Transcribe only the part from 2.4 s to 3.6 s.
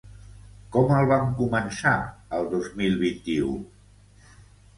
dos mil vint-i-u?